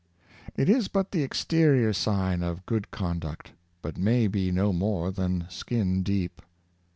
It 0.57 0.67
is 0.67 0.87
but 0.87 1.11
the 1.11 1.21
exte 1.23 1.59
rior 1.63 1.93
sign 1.93 2.41
of 2.41 2.65
good 2.65 2.89
conduct, 2.89 3.51
but 3.83 3.99
may 3.99 4.25
be 4.27 4.51
no 4.51 4.73
more 4.73 5.11
than 5.11 5.45
skin 5.47 6.01
deep. 6.01 6.41